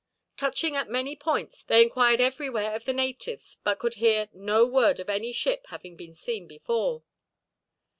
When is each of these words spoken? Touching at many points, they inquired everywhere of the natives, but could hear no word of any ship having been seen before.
Touching 0.35 0.75
at 0.75 0.89
many 0.89 1.15
points, 1.15 1.61
they 1.61 1.83
inquired 1.83 2.19
everywhere 2.19 2.73
of 2.73 2.85
the 2.85 2.91
natives, 2.91 3.59
but 3.63 3.77
could 3.77 3.93
hear 3.93 4.29
no 4.33 4.65
word 4.65 4.99
of 4.99 5.11
any 5.11 5.31
ship 5.31 5.67
having 5.67 5.95
been 5.95 6.15
seen 6.15 6.47
before. 6.47 7.03